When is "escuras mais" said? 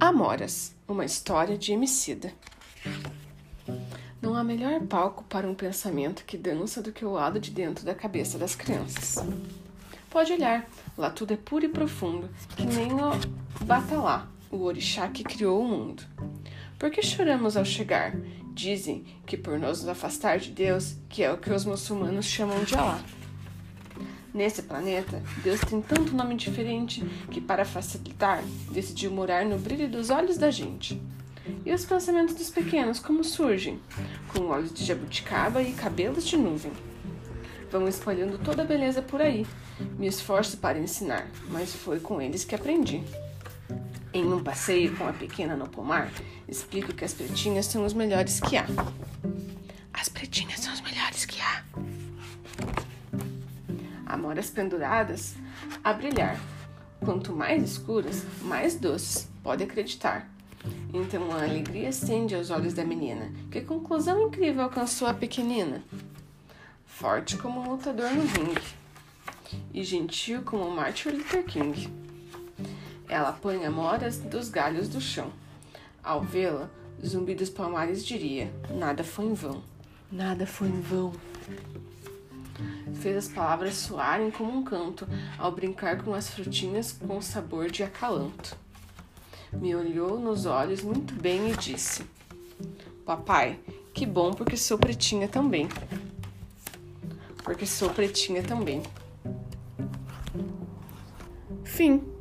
57.62-58.74